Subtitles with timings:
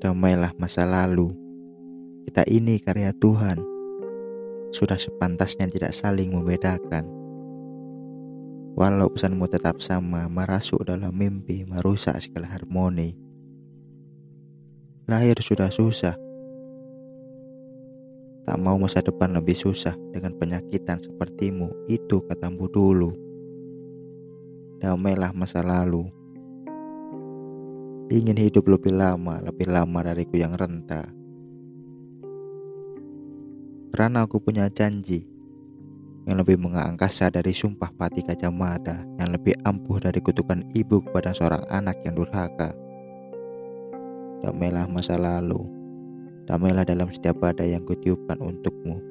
[0.00, 1.28] Damailah masa lalu.
[2.24, 3.60] Kita ini karya Tuhan.
[4.72, 7.04] Sudah sepantasnya tidak saling membedakan.
[8.80, 13.12] Walau pesanmu tetap sama, merasuk dalam mimpi, merusak segala harmoni.
[15.04, 16.16] Lahir sudah susah.
[18.48, 23.12] Tak mau masa depan lebih susah dengan penyakitan sepertimu, itu katamu dulu.
[24.80, 26.08] Damailah masa lalu.
[28.10, 31.06] Ingin hidup lebih lama, lebih lama dariku yang renta.
[33.94, 35.22] Karena aku punya janji
[36.26, 41.62] yang lebih mengangkasa dari sumpah pati kacamata, yang lebih ampuh dari kutukan ibu kepada seorang
[41.70, 42.74] anak yang durhaka.
[44.42, 45.62] Damailah masa lalu,
[46.50, 49.09] damailah dalam setiap badai yang kutiupkan untukmu.